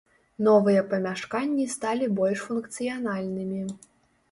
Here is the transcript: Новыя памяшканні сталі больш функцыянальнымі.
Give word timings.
Новыя 0.45 0.81
памяшканні 0.93 1.67
сталі 1.75 2.09
больш 2.21 2.39
функцыянальнымі. 2.49 3.63